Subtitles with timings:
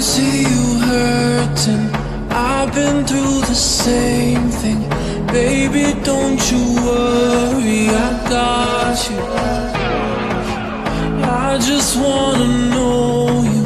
[0.00, 1.90] see you hurting.
[2.30, 4.80] I've been through the same thing.
[5.26, 9.20] Baby, don't you worry, I got you.
[11.24, 13.64] I just wanna know you.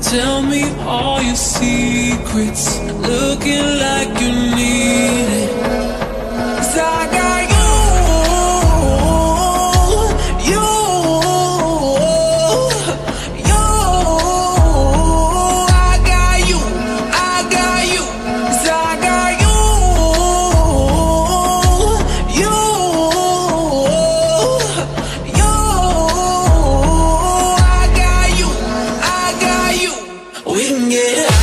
[0.00, 2.78] Tell me all your secrets.
[3.12, 5.43] Looking like you need it.
[30.54, 31.33] We can get it.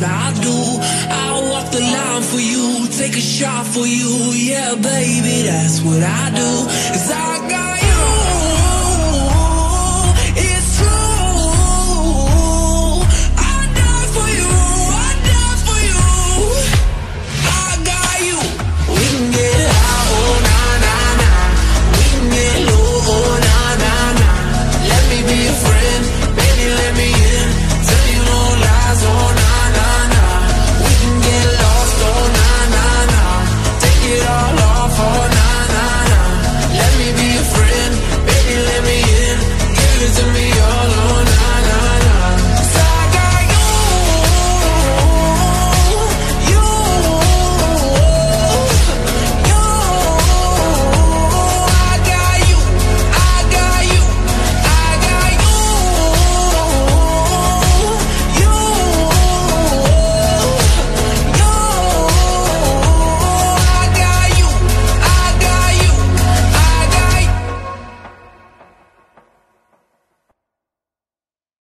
[0.00, 0.56] what I do.
[1.10, 4.32] I walk the line for you, take a shot for you.
[4.34, 6.50] Yeah, baby, that's what I do.
[6.92, 7.59] Cause I got